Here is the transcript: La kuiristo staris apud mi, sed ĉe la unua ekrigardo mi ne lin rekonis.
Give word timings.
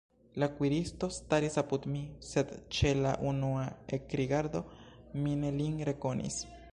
La 0.43 0.47
kuiristo 0.59 1.09
staris 1.17 1.57
apud 1.61 1.85
mi, 1.95 1.99
sed 2.29 2.53
ĉe 2.77 2.95
la 3.03 3.11
unua 3.33 3.65
ekrigardo 3.99 4.65
mi 5.27 5.37
ne 5.43 5.53
lin 5.61 5.77
rekonis. 5.91 6.45